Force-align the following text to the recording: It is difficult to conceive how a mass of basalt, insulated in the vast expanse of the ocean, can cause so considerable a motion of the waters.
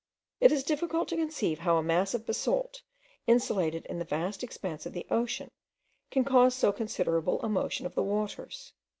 It 0.39 0.51
is 0.51 0.63
difficult 0.63 1.09
to 1.09 1.15
conceive 1.15 1.59
how 1.59 1.77
a 1.77 1.83
mass 1.83 2.15
of 2.15 2.25
basalt, 2.25 2.81
insulated 3.27 3.85
in 3.85 3.99
the 3.99 4.03
vast 4.03 4.43
expanse 4.43 4.87
of 4.87 4.93
the 4.93 5.05
ocean, 5.11 5.51
can 6.09 6.23
cause 6.23 6.55
so 6.55 6.71
considerable 6.71 7.39
a 7.43 7.49
motion 7.49 7.85
of 7.85 7.93
the 7.93 8.01
waters. 8.01 8.73